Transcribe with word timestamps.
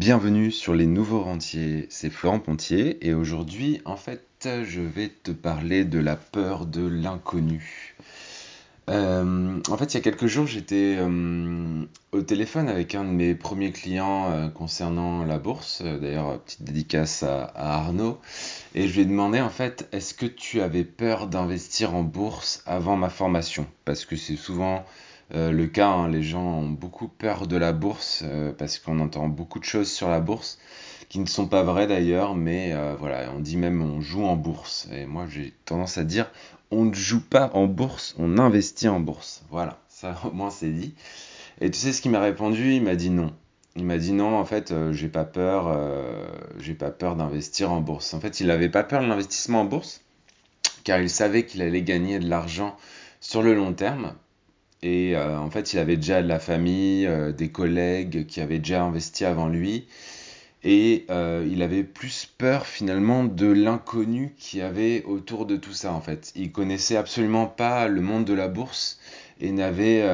Bienvenue 0.00 0.50
sur 0.50 0.74
les 0.74 0.86
nouveaux 0.86 1.20
rentiers, 1.20 1.86
c'est 1.90 2.08
Florent 2.08 2.38
Pontier 2.38 3.06
et 3.06 3.12
aujourd'hui 3.12 3.82
en 3.84 3.98
fait 3.98 4.24
je 4.42 4.80
vais 4.80 5.08
te 5.08 5.30
parler 5.30 5.84
de 5.84 5.98
la 5.98 6.16
peur 6.16 6.64
de 6.64 6.86
l'inconnu. 6.86 7.94
Euh, 8.88 9.60
en 9.68 9.76
fait 9.76 9.92
il 9.92 9.98
y 9.98 9.98
a 9.98 10.00
quelques 10.00 10.26
jours 10.26 10.46
j'étais 10.46 10.96
euh, 10.98 11.84
au 12.12 12.22
téléphone 12.22 12.70
avec 12.70 12.94
un 12.94 13.04
de 13.04 13.10
mes 13.10 13.34
premiers 13.34 13.72
clients 13.72 14.30
euh, 14.32 14.48
concernant 14.48 15.22
la 15.22 15.38
bourse, 15.38 15.82
d'ailleurs 15.82 16.40
petite 16.40 16.62
dédicace 16.62 17.22
à, 17.22 17.44
à 17.44 17.74
Arnaud, 17.74 18.18
et 18.74 18.88
je 18.88 18.94
lui 18.94 19.02
ai 19.02 19.04
demandé 19.04 19.42
en 19.42 19.50
fait 19.50 19.86
est-ce 19.92 20.14
que 20.14 20.24
tu 20.24 20.62
avais 20.62 20.84
peur 20.84 21.26
d'investir 21.26 21.94
en 21.94 22.04
bourse 22.04 22.62
avant 22.64 22.96
ma 22.96 23.10
formation? 23.10 23.66
Parce 23.84 24.06
que 24.06 24.16
c'est 24.16 24.36
souvent 24.36 24.82
euh, 25.34 25.52
le 25.52 25.66
cas, 25.66 25.88
hein, 25.88 26.08
les 26.08 26.22
gens 26.22 26.44
ont 26.44 26.68
beaucoup 26.68 27.08
peur 27.08 27.46
de 27.46 27.56
la 27.56 27.72
bourse 27.72 28.22
euh, 28.24 28.52
parce 28.52 28.78
qu'on 28.78 28.98
entend 29.00 29.28
beaucoup 29.28 29.58
de 29.58 29.64
choses 29.64 29.90
sur 29.90 30.08
la 30.08 30.20
bourse 30.20 30.58
qui 31.08 31.18
ne 31.18 31.26
sont 31.26 31.46
pas 31.46 31.62
vraies 31.62 31.86
d'ailleurs, 31.86 32.34
mais 32.34 32.72
euh, 32.72 32.94
voilà, 32.98 33.32
on 33.36 33.40
dit 33.40 33.56
même 33.56 33.82
on 33.82 34.00
joue 34.00 34.24
en 34.24 34.36
bourse. 34.36 34.88
Et 34.92 35.06
moi 35.06 35.26
j'ai 35.28 35.54
tendance 35.64 35.98
à 35.98 36.04
dire 36.04 36.30
on 36.70 36.84
ne 36.84 36.94
joue 36.94 37.20
pas 37.20 37.50
en 37.54 37.66
bourse, 37.66 38.14
on 38.18 38.38
investit 38.38 38.88
en 38.88 39.00
bourse. 39.00 39.42
Voilà, 39.50 39.78
ça 39.88 40.16
au 40.24 40.32
moins 40.32 40.50
c'est 40.50 40.70
dit. 40.70 40.94
Et 41.60 41.70
tu 41.70 41.78
sais 41.78 41.92
ce 41.92 42.00
qu'il 42.02 42.10
m'a 42.10 42.20
répondu? 42.20 42.74
Il 42.74 42.82
m'a 42.82 42.96
dit 42.96 43.10
non. 43.10 43.32
Il 43.76 43.84
m'a 43.84 43.98
dit 43.98 44.12
non, 44.12 44.36
en 44.36 44.44
fait, 44.44 44.74
j'ai 44.92 45.08
pas 45.08 45.24
peur, 45.24 45.78
j'ai 46.58 46.74
pas 46.74 46.90
peur 46.90 47.14
d'investir 47.14 47.70
en 47.70 47.80
bourse. 47.80 48.14
En 48.14 48.20
fait, 48.20 48.40
il 48.40 48.48
n'avait 48.48 48.68
pas 48.68 48.82
peur 48.82 49.00
de 49.02 49.06
l'investissement 49.06 49.60
en 49.60 49.64
bourse 49.64 50.00
car 50.84 51.00
il 51.00 51.10
savait 51.10 51.46
qu'il 51.46 51.62
allait 51.62 51.82
gagner 51.82 52.18
de 52.18 52.28
l'argent 52.28 52.76
sur 53.20 53.42
le 53.42 53.54
long 53.54 53.72
terme 53.72 54.14
et 54.82 55.14
euh, 55.14 55.38
en 55.38 55.50
fait, 55.50 55.72
il 55.72 55.78
avait 55.78 55.96
déjà 55.96 56.22
de 56.22 56.28
la 56.28 56.38
famille, 56.38 57.06
euh, 57.06 57.32
des 57.32 57.50
collègues 57.50 58.26
qui 58.26 58.40
avaient 58.40 58.58
déjà 58.58 58.82
investi 58.82 59.24
avant 59.24 59.48
lui. 59.48 59.86
Et 60.62 61.06
euh, 61.10 61.46
il 61.50 61.62
avait 61.62 61.84
plus 61.84 62.26
peur 62.38 62.66
finalement 62.66 63.24
de 63.24 63.46
l'inconnu 63.46 64.34
qui 64.38 64.60
avait 64.60 65.02
autour 65.04 65.46
de 65.46 65.56
tout 65.56 65.72
ça 65.72 65.92
en 65.92 66.02
fait. 66.02 66.32
Il 66.36 66.52
connaissait 66.52 66.96
absolument 66.96 67.46
pas 67.46 67.88
le 67.88 68.02
monde 68.02 68.26
de 68.26 68.34
la 68.34 68.48
bourse 68.48 68.98
et 69.40 69.52
n'avait 69.52 70.04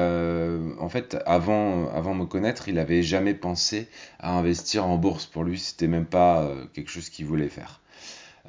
en 0.79 0.87
fait 0.87 1.17
avant 1.25 1.89
avant 1.89 2.13
me 2.13 2.25
connaître, 2.25 2.69
il 2.69 2.75
n'avait 2.75 3.03
jamais 3.03 3.33
pensé 3.33 3.89
à 4.19 4.37
investir 4.37 4.85
en 4.85 4.97
bourse. 4.97 5.25
Pour 5.25 5.43
lui, 5.43 5.59
c'était 5.59 5.87
même 5.87 6.05
pas 6.05 6.49
quelque 6.73 6.91
chose 6.91 7.09
qu'il 7.09 7.25
voulait 7.25 7.49
faire. 7.49 7.81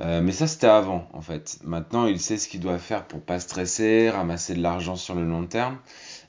Mais 0.00 0.32
ça, 0.32 0.46
c'était 0.46 0.66
avant, 0.66 1.08
en 1.12 1.20
fait. 1.20 1.58
Maintenant, 1.64 2.06
il 2.06 2.20
sait 2.20 2.38
ce 2.38 2.48
qu'il 2.48 2.60
doit 2.60 2.78
faire 2.78 3.04
pour 3.04 3.20
pas 3.20 3.41
stresser, 3.41 4.10
ramasser 4.10 4.55
de 4.55 4.62
l'argent 4.62 4.96
sur 4.96 5.14
le 5.14 5.24
long 5.24 5.46
terme 5.46 5.78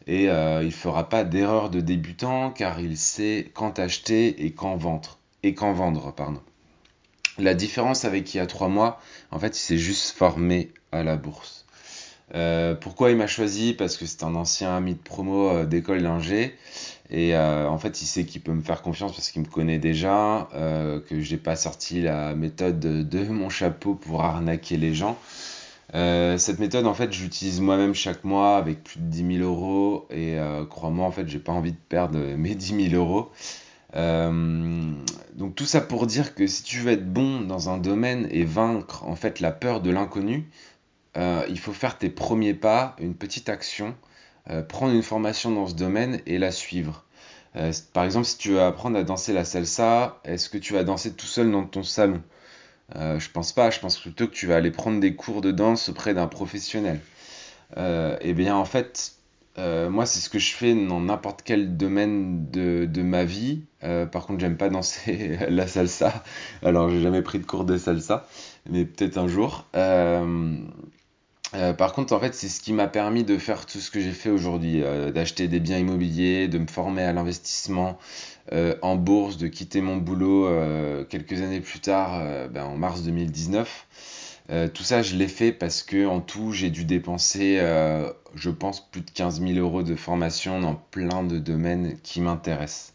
et 0.10 0.28
euh, 0.28 0.64
il 0.64 0.68
ne 0.68 0.72
fera 0.72 1.08
pas 1.08 1.24
d'erreur 1.24 1.70
de 1.70 1.82
débutant 1.82 2.50
car 2.50 2.80
il 2.80 2.98
sait 2.98 3.52
quand 3.54 3.78
acheter 3.78 4.44
et 4.44 4.54
quand 4.54 4.76
vendre. 4.76 5.20
Et 5.44 5.54
quand 5.54 5.72
vendre 5.72 6.12
pardon. 6.14 6.42
La 7.38 7.54
différence 7.54 8.06
avec 8.06 8.34
il 8.34 8.38
y 8.38 8.40
a 8.40 8.48
trois 8.48 8.68
mois, 8.68 9.00
en 9.32 9.40
fait, 9.40 9.56
il 9.56 9.62
s'est 9.62 9.78
juste 9.78 10.18
formé 10.18 10.74
à 10.92 11.04
la 11.04 11.16
bourse. 11.16 11.66
Euh, 12.36 12.76
pourquoi 12.76 13.12
il 13.12 13.18
m'a 13.18 13.28
choisi? 13.28 13.74
Parce 13.74 13.98
que 13.98 14.06
c'est 14.06 14.24
un 14.24 14.36
ancien 14.36 14.76
ami 14.76 14.94
de 14.94 15.00
promo 15.00 15.50
euh, 15.50 15.66
d'école 15.66 16.04
d'ingé. 16.04 16.56
Et 17.12 17.36
en 17.36 17.78
fait, 17.80 18.04
il 18.04 18.06
sait 18.06 18.24
qu'il 18.24 18.42
peut 18.42 18.52
me 18.52 18.62
faire 18.62 18.84
confiance 18.84 19.14
parce 19.14 19.32
qu'il 19.32 19.42
me 19.42 19.48
connaît 19.48 19.80
déjà, 19.80 20.48
que 20.54 21.20
je 21.20 21.32
n'ai 21.32 21.40
pas 21.40 21.56
sorti 21.56 22.04
la 22.04 22.36
méthode 22.36 22.80
de 22.80 23.24
mon 23.30 23.50
chapeau 23.50 23.96
pour 23.96 24.22
arnaquer 24.22 24.78
les 24.78 24.94
gens. 24.94 25.18
Euh, 25.96 26.38
cette 26.38 26.60
méthode, 26.60 26.86
en 26.86 26.94
fait, 26.94 27.12
j'utilise 27.12 27.62
moi-même 27.62 27.96
chaque 27.96 28.24
mois 28.24 28.58
avec 28.58 28.84
plus 28.84 29.00
de 29.00 29.06
10 29.06 29.38
000 29.38 29.50
euros 29.50 30.06
et 30.12 30.38
euh, 30.38 30.66
crois-moi, 30.66 31.06
en 31.06 31.12
fait, 31.12 31.28
j'ai 31.28 31.40
pas 31.40 31.52
envie 31.52 31.72
de 31.72 31.78
perdre 31.90 32.20
mes 32.38 32.56
10 32.56 32.90
000 32.90 32.96
euros. 33.02 33.32
Euh, 33.96 34.92
donc 35.34 35.56
tout 35.56 35.66
ça 35.66 35.82
pour 35.82 36.06
dire 36.06 36.36
que 36.36 36.46
si 36.46 36.62
tu 36.62 36.78
veux 36.78 36.92
être 36.92 37.12
bon 37.12 37.42
dans 37.42 37.72
un 37.72 37.80
domaine 37.80 38.28
et 38.30 38.46
vaincre 38.46 39.04
en 39.04 39.16
fait 39.16 39.40
la 39.40 39.52
peur 39.52 39.82
de 39.82 39.90
l'inconnu, 39.90 40.48
il 41.16 41.60
faut 41.60 41.74
faire 41.74 41.98
tes 41.98 42.10
premiers 42.10 42.54
pas, 42.54 42.96
une 43.00 43.16
petite 43.16 43.50
action, 43.50 43.96
prendre 44.68 44.94
une 44.94 45.04
formation 45.04 45.52
dans 45.52 45.68
ce 45.68 45.76
domaine 45.76 46.22
et 46.26 46.38
la 46.38 46.52
suivre. 46.52 47.06
par 47.94 48.04
exemple, 48.04 48.26
si 48.26 48.38
tu 48.38 48.50
veux 48.52 48.62
apprendre 48.62 48.98
à 48.98 49.04
danser 49.04 49.34
la 49.34 49.46
salsa, 49.46 50.20
est-ce 50.24 50.50
que 50.50 50.58
tu 50.58 50.74
vas 50.74 50.84
danser 50.84 51.14
tout 51.14 51.26
seul 51.26 51.52
dans 51.52 51.66
ton 51.66 51.84
salon? 51.84 52.22
Euh, 52.96 53.20
je 53.20 53.30
pense 53.30 53.52
pas, 53.52 53.70
je 53.70 53.80
pense 53.80 53.98
plutôt 54.00 54.28
que 54.28 54.34
tu 54.34 54.48
vas 54.48 54.56
aller 54.56 54.72
prendre 54.72 55.00
des 55.00 55.16
cours 55.16 55.42
de 55.42 55.52
danse 55.52 55.90
auprès 55.90 56.14
d'un 56.14 56.28
professionnel. 56.28 57.00
Euh, 57.78 58.18
et 58.22 58.30
eh 58.30 58.34
bien 58.34 58.56
en 58.56 58.66
fait, 58.66 59.14
euh, 59.60 59.90
moi 59.90 60.06
c'est 60.06 60.20
ce 60.20 60.30
que 60.30 60.40
je 60.40 60.54
fais 60.54 60.74
dans 60.74 61.00
n'importe 61.00 61.42
quel 61.44 61.78
domaine 61.78 62.50
de, 62.50 62.86
de 62.86 63.02
ma 63.02 63.26
vie. 63.26 63.64
Euh, 63.84 64.06
par 64.06 64.26
contre, 64.26 64.40
j'aime 64.40 64.58
pas 64.58 64.70
danser 64.70 65.38
la 65.50 65.68
salsa, 65.68 66.24
alors 66.64 66.90
j'ai 66.90 67.02
jamais 67.02 67.22
pris 67.22 67.40
de 67.40 67.46
cours 67.46 67.66
de 67.66 67.78
salsa, 67.78 68.28
mais 68.70 68.86
peut-être 68.86 69.18
un 69.18 69.28
jour. 69.28 69.68
Par 71.78 71.94
contre, 71.94 72.14
en 72.14 72.20
fait, 72.20 72.36
c'est 72.36 72.50
ce 72.50 72.62
qui 72.62 72.74
m'a 72.74 72.88
permis 72.88 73.24
de 73.24 73.38
faire 73.38 73.66
tout 73.66 73.80
ce 73.80 73.90
que 73.90 74.00
j'ai 74.00 74.12
fait 74.12 74.30
aujourd'hui, 74.30 74.82
d'acheter 75.14 75.48
des 75.48 75.60
biens 75.60 75.78
immobiliers, 75.78 76.48
de 76.48 76.60
me 76.60 76.68
former 76.68 77.04
à 77.04 77.14
l'investissement, 77.14 77.98
euh, 78.52 78.76
en 78.82 78.96
bourse, 78.96 79.38
de 79.38 79.48
quitter 79.48 79.82
mon 79.82 79.98
boulot 79.98 80.48
euh, 80.48 81.04
quelques 81.06 81.42
années 81.42 81.62
plus 81.62 81.80
tard, 81.80 82.20
euh, 82.20 82.48
ben, 82.48 82.64
en 82.64 82.78
mars 82.78 83.04
2019. 83.04 83.86
tout 84.74 84.84
ça, 84.84 85.04
je 85.04 85.16
l'ai 85.16 85.28
fait 85.28 85.52
parce 85.52 85.84
que 85.84 86.08
en 86.08 86.22
tout, 86.22 86.52
j'ai 86.52 86.72
dû 86.72 86.84
dépenser, 86.86 87.60
je 88.36 88.50
pense, 88.50 88.82
plus 88.90 89.02
de 89.02 89.12
15 89.12 89.42
000 89.42 89.54
euros 89.60 89.84
de 89.84 89.96
formation 89.96 90.60
dans 90.60 90.76
plein 90.76 91.24
de 91.24 91.38
domaines 91.38 91.98
qui 92.02 92.22
m'intéressent. 92.22 92.94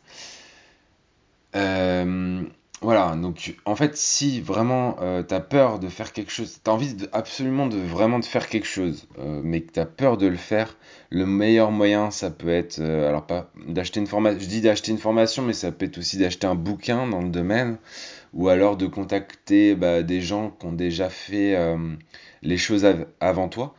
Voilà, 2.84 3.16
donc 3.16 3.56
en 3.64 3.76
fait, 3.76 3.96
si 3.96 4.42
vraiment 4.42 4.96
euh, 5.00 5.22
tu 5.22 5.32
as 5.32 5.40
peur 5.40 5.78
de 5.78 5.88
faire 5.88 6.12
quelque 6.12 6.30
chose, 6.30 6.60
tu 6.62 6.70
as 6.70 6.74
envie 6.74 6.94
absolument 7.12 7.66
de 7.66 7.78
vraiment 7.78 8.18
de 8.18 8.26
faire 8.26 8.46
quelque 8.46 8.66
chose, 8.66 9.08
euh, 9.18 9.40
mais 9.42 9.62
que 9.62 9.72
tu 9.72 9.80
as 9.80 9.86
peur 9.86 10.18
de 10.18 10.26
le 10.26 10.36
faire, 10.36 10.76
le 11.08 11.24
meilleur 11.24 11.70
moyen, 11.70 12.10
ça 12.10 12.30
peut 12.30 12.50
être, 12.50 12.80
euh, 12.80 13.08
alors 13.08 13.26
pas 13.26 13.50
d'acheter 13.66 14.00
une 14.00 14.06
formation, 14.06 14.38
je 14.38 14.46
dis 14.48 14.60
d'acheter 14.60 14.92
une 14.92 14.98
formation, 14.98 15.42
mais 15.42 15.54
ça 15.54 15.72
peut 15.72 15.86
être 15.86 15.96
aussi 15.96 16.18
d'acheter 16.18 16.46
un 16.46 16.56
bouquin 16.56 17.06
dans 17.08 17.22
le 17.22 17.30
domaine, 17.30 17.78
ou 18.34 18.50
alors 18.50 18.76
de 18.76 18.86
contacter 18.86 19.74
bah, 19.74 20.02
des 20.02 20.20
gens 20.20 20.50
qui 20.50 20.66
ont 20.66 20.72
déjà 20.72 21.08
fait 21.08 21.56
les 22.42 22.58
choses 22.58 22.86
avant 23.18 23.48
toi. 23.48 23.74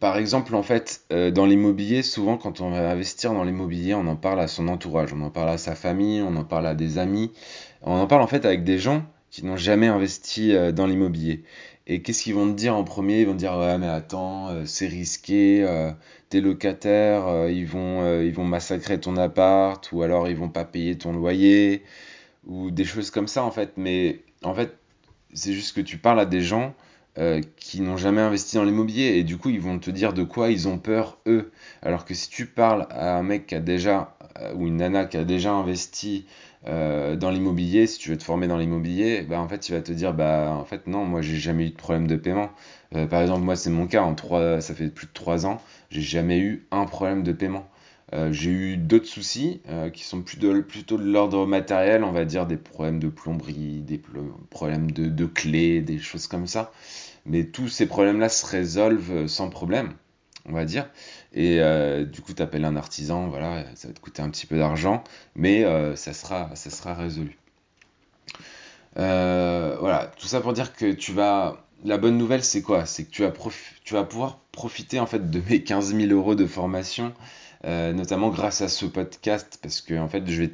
Par 0.00 0.16
exemple, 0.16 0.54
en 0.54 0.62
fait, 0.62 1.02
euh, 1.12 1.30
dans 1.30 1.44
l'immobilier, 1.44 2.02
souvent 2.02 2.38
quand 2.38 2.60
on 2.60 2.70
va 2.70 2.90
investir 2.90 3.34
dans 3.34 3.44
l'immobilier, 3.44 3.94
on 3.94 4.06
en 4.06 4.16
parle 4.16 4.40
à 4.40 4.48
son 4.48 4.68
entourage, 4.68 5.12
on 5.12 5.20
en 5.20 5.30
parle 5.30 5.50
à 5.50 5.58
sa 5.58 5.74
famille, 5.74 6.22
on 6.22 6.36
en 6.36 6.44
parle 6.44 6.66
à 6.66 6.74
des 6.74 6.96
amis, 6.98 7.30
on 7.82 7.92
en 7.94 8.06
parle 8.06 8.22
en 8.22 8.26
fait 8.26 8.46
avec 8.46 8.64
des 8.64 8.78
gens 8.78 9.04
qui 9.30 9.44
n'ont 9.44 9.58
jamais 9.58 9.86
investi 9.86 10.54
euh, 10.54 10.72
dans 10.72 10.86
l'immobilier. 10.86 11.44
Et 11.86 12.00
qu'est-ce 12.00 12.22
qu'ils 12.22 12.34
vont 12.34 12.46
te 12.50 12.56
dire 12.56 12.74
en 12.74 12.82
premier? 12.82 13.20
Ils 13.20 13.26
vont 13.26 13.34
te 13.34 13.38
dire 13.38 13.58
ouais 13.58 13.76
mais 13.76 13.88
attends, 13.88 14.48
euh, 14.48 14.62
c'est 14.64 14.86
risqué, 14.86 15.66
tes 16.30 16.40
locataires, 16.40 17.48
ils 17.50 17.66
vont 17.66 18.22
ils 18.22 18.32
vont 18.32 18.44
massacrer 18.44 18.98
ton 18.98 19.16
appart 19.18 19.92
ou 19.92 20.02
alors 20.02 20.28
ils 20.28 20.36
vont 20.36 20.48
pas 20.48 20.64
payer 20.64 20.96
ton 20.96 21.12
loyer 21.12 21.82
ou 22.46 22.70
des 22.70 22.84
choses 22.84 23.10
comme 23.10 23.28
ça 23.28 23.44
en 23.44 23.50
fait. 23.50 23.72
Mais 23.76 24.20
en 24.42 24.54
fait, 24.54 24.76
c'est 25.34 25.52
juste 25.52 25.76
que 25.76 25.82
tu 25.82 25.98
parles 25.98 26.20
à 26.20 26.26
des 26.26 26.40
gens 26.40 26.74
euh, 27.18 27.40
qui 27.56 27.80
n'ont 27.80 27.96
jamais 27.96 28.20
investi 28.20 28.56
dans 28.56 28.64
l'immobilier 28.64 29.16
et 29.18 29.24
du 29.24 29.36
coup 29.38 29.50
ils 29.50 29.60
vont 29.60 29.78
te 29.78 29.90
dire 29.90 30.12
de 30.12 30.24
quoi 30.24 30.50
ils 30.50 30.66
ont 30.68 30.78
peur 30.78 31.18
eux. 31.26 31.52
Alors 31.82 32.04
que 32.04 32.14
si 32.14 32.28
tu 32.28 32.46
parles 32.46 32.86
à 32.90 33.16
un 33.16 33.22
mec 33.22 33.46
qui 33.46 33.54
a 33.54 33.60
déjà 33.60 34.16
euh, 34.40 34.52
ou 34.54 34.66
une 34.66 34.76
nana 34.78 35.04
qui 35.06 35.16
a 35.16 35.24
déjà 35.24 35.52
investi 35.52 36.26
euh, 36.66 37.14
dans 37.16 37.30
l'immobilier, 37.30 37.86
si 37.86 37.98
tu 37.98 38.10
veux 38.10 38.16
te 38.18 38.24
former 38.24 38.46
dans 38.48 38.56
l'immobilier, 38.58 39.22
bah 39.22 39.38
en 39.40 39.48
fait 39.48 39.68
il 39.68 39.72
va 39.72 39.80
te 39.80 39.92
dire 39.92 40.12
bah 40.14 40.50
en 40.58 40.64
fait 40.64 40.86
non 40.86 41.04
moi 41.04 41.22
j'ai 41.22 41.36
jamais 41.36 41.66
eu 41.66 41.70
de 41.70 41.76
problème 41.76 42.06
de 42.06 42.16
paiement. 42.16 42.50
par 43.10 43.20
exemple 43.22 43.42
moi 43.42 43.56
c'est 43.56 43.70
mon 43.70 43.86
cas 43.86 44.02
en 44.02 44.14
trois, 44.14 44.60
ça 44.60 44.74
fait 44.74 44.88
plus 44.88 45.06
de 45.06 45.12
trois 45.12 45.46
ans 45.46 45.60
j'ai 45.90 46.00
jamais 46.02 46.38
eu 46.40 46.66
un 46.70 46.84
problème 46.86 47.22
de 47.22 47.32
paiement. 47.32 47.66
J'ai 48.30 48.50
eu 48.50 48.76
d'autres 48.76 49.06
soucis 49.06 49.60
qui 49.92 50.04
sont 50.04 50.22
plutôt, 50.22 50.52
de 50.52 51.04
l'ordre 51.04 51.46
matériel, 51.46 52.04
on 52.04 52.12
va 52.12 52.24
dire 52.24 52.46
des 52.46 52.56
problèmes 52.56 53.00
de 53.00 53.08
plomberie, 53.08 53.80
des 53.80 54.00
problèmes 54.50 54.90
de, 54.90 55.26
clés, 55.26 55.80
des 55.80 55.98
choses 55.98 56.26
comme 56.26 56.46
ça 56.46 56.72
mais 57.26 57.44
tous 57.44 57.68
ces 57.68 57.86
problèmes-là 57.86 58.28
se 58.28 58.46
résolvent 58.46 59.26
sans 59.26 59.48
problème, 59.50 59.94
on 60.46 60.52
va 60.52 60.64
dire. 60.64 60.88
Et 61.32 61.60
euh, 61.60 62.04
du 62.04 62.20
coup, 62.20 62.32
tu 62.34 62.42
appelles 62.42 62.64
un 62.64 62.76
artisan, 62.76 63.28
voilà, 63.28 63.64
ça 63.74 63.88
va 63.88 63.94
te 63.94 64.00
coûter 64.00 64.22
un 64.22 64.30
petit 64.30 64.46
peu 64.46 64.56
d'argent, 64.56 65.02
mais 65.34 65.64
euh, 65.64 65.96
ça, 65.96 66.12
sera, 66.12 66.94
résolu. 66.94 67.38
Euh, 68.98 69.76
voilà, 69.80 70.12
tout 70.18 70.26
ça 70.26 70.40
pour 70.40 70.52
dire 70.52 70.74
que 70.74 70.92
tu 70.92 71.12
vas. 71.12 71.60
La 71.84 71.98
bonne 71.98 72.16
nouvelle, 72.16 72.42
c'est 72.42 72.62
quoi? 72.62 72.86
C'est 72.86 73.04
que 73.04 73.10
tu 73.10 73.22
vas, 73.22 73.32
tu 73.84 73.92
vas 73.92 74.04
pouvoir 74.04 74.38
profiter 74.52 75.00
en 75.00 75.06
fait 75.06 75.30
de 75.30 75.42
mes 75.50 75.62
15 75.62 75.94
000 75.94 76.12
euros 76.12 76.34
de 76.34 76.46
formation, 76.46 77.12
notamment 77.64 78.28
grâce 78.30 78.60
à 78.60 78.68
ce 78.68 78.86
podcast, 78.86 79.58
parce 79.62 79.80
que 79.80 79.94
en 79.98 80.08
fait, 80.08 80.28
je 80.30 80.42
vais 80.42 80.50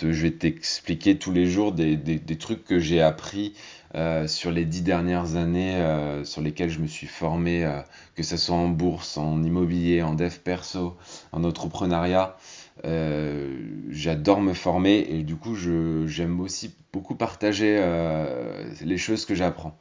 je 0.00 0.22
vais 0.22 0.30
t'expliquer 0.30 1.18
tous 1.18 1.32
les 1.32 1.46
jours 1.46 1.72
des, 1.72 1.96
des, 1.96 2.38
trucs 2.38 2.64
que 2.64 2.78
j'ai 2.78 3.00
appris 3.00 3.54
euh, 3.94 4.26
sur 4.26 4.50
les 4.50 4.64
dix 4.64 4.82
dernières 4.82 5.36
années 5.36 5.76
euh, 5.76 6.24
sur 6.24 6.42
lesquelles 6.42 6.70
je 6.70 6.80
me 6.80 6.86
suis 6.86 7.06
formé, 7.06 7.64
euh, 7.64 7.80
que 8.14 8.22
ce 8.22 8.36
soit 8.36 8.56
en 8.56 8.68
bourse, 8.68 9.16
en 9.16 9.42
immobilier, 9.42 10.02
en 10.02 10.14
dev 10.14 10.38
perso, 10.38 10.96
en 11.32 11.44
entrepreneuriat. 11.44 12.36
j'adore 12.84 14.40
me 14.40 14.54
former 14.54 15.06
et 15.10 15.22
du 15.22 15.36
coup, 15.36 15.54
j'aime 15.54 16.40
aussi 16.40 16.74
beaucoup 16.92 17.14
partager 17.14 17.76
euh, 17.78 18.64
les 18.80 18.98
choses 18.98 19.26
que 19.26 19.34
j'apprends. 19.34 19.76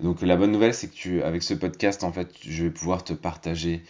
Donc 0.00 0.22
la 0.22 0.36
bonne 0.36 0.52
nouvelle, 0.52 0.74
c'est 0.74 0.88
que 0.88 1.22
avec 1.22 1.42
ce 1.42 1.54
podcast, 1.54 2.04
en 2.04 2.12
fait, 2.12 2.30
je 2.46 2.64
vais 2.64 2.70
pouvoir 2.70 3.04
te 3.04 3.12
partager 3.12 3.82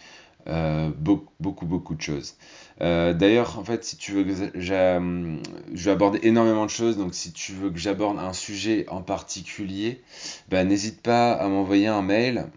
euh, 0.47 0.89
beaucoup, 0.97 1.31
beaucoup, 1.39 1.65
beaucoup 1.65 1.95
de 1.95 2.01
choses. 2.01 2.35
Euh, 2.81 3.13
d'ailleurs, 3.13 3.59
en 3.59 3.63
fait, 3.63 3.83
si 3.83 3.97
tu 3.97 4.11
veux 4.11 4.23
que 4.23 4.31
je 4.53 5.85
vais 5.85 5.91
aborder 5.91 6.19
énormément 6.23 6.65
de 6.65 6.71
choses, 6.71 6.97
donc 6.97 7.13
si 7.13 7.31
tu 7.31 7.53
veux 7.53 7.69
que 7.69 7.77
j'aborde 7.77 8.17
un 8.17 8.33
sujet 8.33 8.85
en 8.89 9.01
particulier, 9.01 10.01
ben, 10.49 10.67
n'hésite 10.67 11.01
pas 11.01 11.33
à 11.33 11.47
m'envoyer 11.47 11.87
un 11.87 12.01
mail 12.01 12.47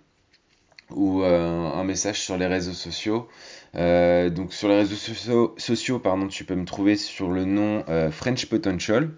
ou 0.91 1.23
euh, 1.23 1.71
un 1.73 1.85
message 1.85 2.21
sur 2.21 2.39
les 2.39 2.47
réseaux 2.47 2.73
sociaux. 2.73 3.29
Donc 3.75 4.55
sur 4.55 4.69
les 4.69 4.77
réseaux 4.77 5.55
sociaux, 5.59 5.99
pardon, 5.99 6.29
tu 6.29 6.45
peux 6.45 6.55
me 6.55 6.65
trouver 6.65 6.97
sur 6.97 7.31
le 7.31 7.45
nom 7.45 7.85
French 8.13 8.47
Potential. 8.47 9.11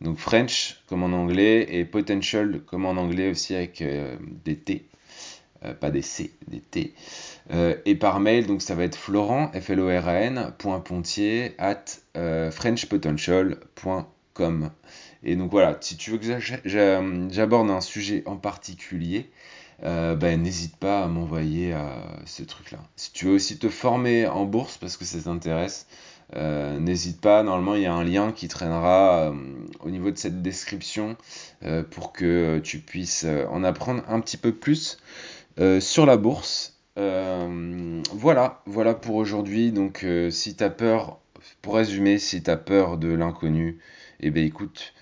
Donc 0.00 0.18
French 0.18 0.82
comme 0.88 1.02
en 1.02 1.12
anglais 1.16 1.66
et 1.70 1.84
Potential 1.84 2.60
comme 2.66 2.86
en 2.86 2.92
anglais 2.92 3.30
aussi 3.30 3.54
avec 3.54 3.82
des 4.44 4.56
T. 4.56 4.86
pas 5.80 5.90
des 5.90 6.02
C, 6.02 6.32
des 6.48 6.60
T. 6.60 6.94
et 7.84 7.94
par 7.94 8.20
mail, 8.20 8.46
donc 8.46 8.62
ça 8.62 8.74
va 8.74 8.84
être 8.84 8.96
Florent, 8.96 9.50
f 9.52 9.70
l 9.70 9.80
o 9.80 9.88
r 9.88 10.08
a 10.08 10.20
n 10.20 10.52
Pontier, 10.84 11.54
at 11.58 11.84
frenchpotential.com. 12.50 14.70
Et 15.22 15.36
donc 15.36 15.50
voilà, 15.50 15.78
si 15.80 15.96
tu 15.96 16.10
veux 16.10 16.18
que 16.18 16.26
j'aborde 17.30 17.70
un 17.70 17.80
sujet 17.80 18.22
en 18.26 18.36
particulier, 18.36 19.30
euh, 19.82 20.14
ben, 20.14 20.40
n'hésite 20.40 20.76
pas 20.76 21.02
à 21.02 21.08
m'envoyer 21.08 21.74
euh, 21.74 21.78
ce 22.26 22.42
truc-là. 22.42 22.78
Si 22.96 23.12
tu 23.12 23.26
veux 23.26 23.34
aussi 23.34 23.58
te 23.58 23.68
former 23.68 24.26
en 24.26 24.44
bourse 24.44 24.78
parce 24.78 24.96
que 24.96 25.04
ça 25.04 25.20
t'intéresse, 25.20 25.86
euh, 26.34 26.78
n'hésite 26.78 27.20
pas. 27.20 27.42
Normalement, 27.42 27.74
il 27.74 27.82
y 27.82 27.86
a 27.86 27.94
un 27.94 28.04
lien 28.04 28.32
qui 28.32 28.48
traînera 28.48 29.32
au 29.80 29.90
niveau 29.90 30.10
de 30.10 30.18
cette 30.18 30.42
description 30.42 31.16
pour 31.90 32.12
que 32.12 32.58
tu 32.58 32.78
puisses 32.78 33.26
en 33.50 33.64
apprendre 33.64 34.02
un 34.08 34.20
petit 34.20 34.36
peu 34.36 34.52
plus 34.52 34.98
sur 35.80 36.06
la 36.06 36.16
bourse. 36.16 36.78
voilà, 36.96 38.62
voilà 38.66 38.94
pour 38.94 39.16
aujourd'hui. 39.16 39.72
Donc, 39.72 40.06
si 40.30 40.56
tu 40.56 40.64
as 40.64 40.70
peur, 40.70 41.18
pour 41.62 41.76
résumer, 41.76 42.18
si 42.18 42.42
tu 42.42 42.50
as 42.50 42.56
peur 42.56 42.98
de 42.98 43.08
l'inconnu, 43.08 43.78
eh 44.20 44.30
bien 44.30 44.44
écoute, 44.44 44.94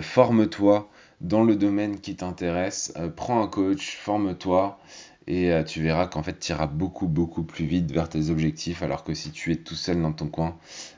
forme-toi 0.00 0.90
dans 1.20 1.44
le 1.44 1.56
domaine 1.56 2.00
qui 2.00 2.16
t'intéresse, 2.16 2.92
euh, 2.96 3.08
prends 3.08 3.42
un 3.42 3.46
coach, 3.46 3.96
forme-toi 3.96 4.78
et 5.26 5.52
euh, 5.52 5.62
tu 5.62 5.82
verras 5.82 6.06
qu'en 6.06 6.22
fait 6.22 6.38
tu 6.38 6.52
iras 6.52 6.66
beaucoup 6.66 7.06
beaucoup 7.06 7.42
plus 7.42 7.66
vite 7.66 7.90
vers 7.92 8.08
tes 8.08 8.30
objectifs 8.30 8.82
alors 8.82 9.04
que 9.04 9.14
si 9.14 9.30
tu 9.30 9.52
es 9.52 9.56
tout 9.56 9.74
seul 9.74 10.00
dans 10.00 10.12
ton 10.12 10.28
coin, 10.28 10.56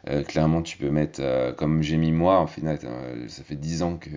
euh, 0.09 0.23
clairement 0.23 0.63
tu 0.63 0.77
peux 0.79 0.91
mettre, 0.91 1.23
comme 1.57 1.83
j'ai 1.83 1.97
mis 1.97 2.13
moi, 2.13 2.39
en 2.39 2.47
final 2.47 2.79
ça 3.29 3.43
fait 3.43 3.57
10 3.57 3.83
ans 3.83 3.97
que, 3.97 4.11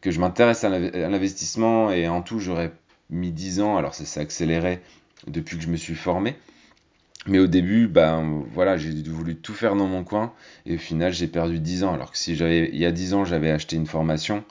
que 0.00 0.10
je 0.10 0.20
m'intéresse 0.20 0.64
à 0.64 0.68
l'investissement 0.68 1.90
et 1.90 2.08
en 2.08 2.22
tout 2.22 2.38
j'aurais 2.40 2.72
mis 3.10 3.32
10 3.32 3.60
ans, 3.60 3.76
alors 3.76 3.94
ça 3.94 4.04
s'est 4.04 4.20
accéléré 4.20 4.80
depuis 5.26 5.56
que 5.56 5.62
je 5.62 5.68
me 5.68 5.76
suis 5.76 5.94
formé. 5.94 6.36
Mais 7.26 7.38
au 7.38 7.46
début, 7.46 7.86
ben 7.86 8.44
voilà, 8.52 8.76
j'ai 8.76 8.90
voulu 9.02 9.36
tout 9.36 9.54
faire 9.54 9.76
dans 9.76 9.86
mon 9.86 10.04
coin 10.04 10.34
et 10.66 10.74
au 10.74 10.78
final 10.78 11.12
j'ai 11.12 11.26
perdu 11.26 11.58
10 11.58 11.84
ans. 11.84 11.94
Alors 11.94 12.10
que 12.12 12.18
si 12.18 12.36
j'avais 12.36 12.68
il 12.70 12.78
y 12.78 12.84
a 12.84 12.92
10 12.92 13.14
ans 13.14 13.24
j'avais 13.24 13.50
acheté 13.50 13.76
une 13.76 13.86
formation, 13.86 14.44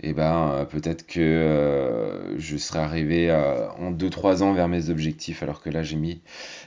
et 0.00 0.10
eh 0.10 0.12
ben 0.12 0.50
euh, 0.50 0.64
peut-être 0.64 1.06
que 1.06 1.20
euh, 1.20 2.38
je 2.38 2.56
serais 2.56 2.80
arrivé 2.80 3.30
euh, 3.30 3.68
en 3.78 3.92
2-3 3.92 4.42
ans 4.42 4.52
vers 4.52 4.68
mes 4.68 4.90
objectifs 4.90 5.42
alors 5.42 5.62
que 5.62 5.70
là 5.70 5.82
j'ai 5.82 5.96
mis 5.96 6.20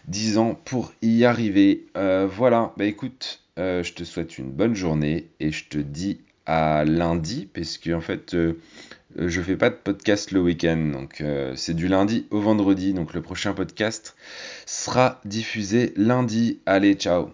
10 0.08 0.38
ans 0.38 0.60
pour 0.66 0.94
y 1.02 1.26
arriver. 1.26 1.86
voilà, 1.96 2.74
bah 2.78 2.86
écoute, 2.86 3.42
je 3.58 3.94
te 3.94 4.04
souhaite 4.04 4.38
une 4.38 4.52
bonne 4.52 4.76
journée 4.76 5.28
et 5.40 5.52
je 5.52 5.68
te 5.68 5.78
dis 5.78 6.22
à 6.46 6.86
lundi 6.86 7.50
parce 7.54 7.78
que 7.78 7.94
en 7.94 8.02
fait 8.02 8.36
je 9.18 9.42
fais 9.42 9.58
pas 9.58 9.70
de 9.70 9.76
podcast 9.76 10.32
le 10.32 10.42
week-end 10.42 10.92
donc 10.94 11.24
c'est 11.56 11.76
du 11.76 11.88
lundi 11.88 12.26
au 12.32 12.40
vendredi 12.40 12.94
donc 12.94 13.14
le 13.14 13.22
prochain 13.22 13.54
podcast 13.54 14.16
sera 14.66 15.20
diffusé 15.26 15.94
lundi. 15.98 16.60
Allez, 16.66 16.94
ciao 16.94 17.32